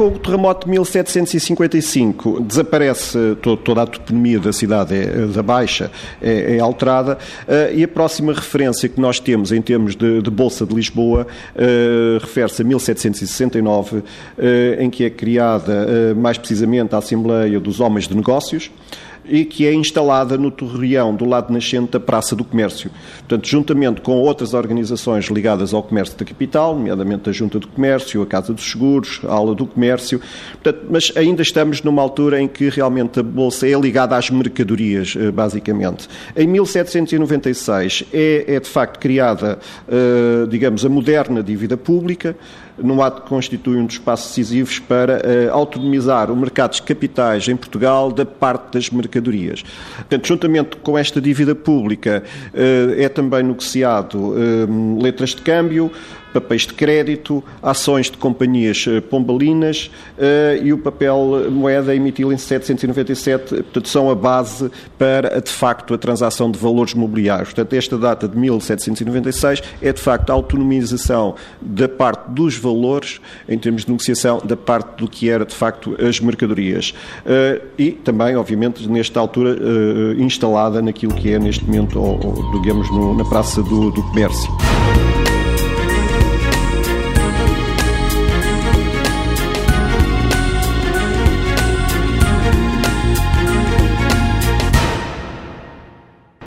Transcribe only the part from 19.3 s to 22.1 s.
e que é instalada no torreão do lado nascente da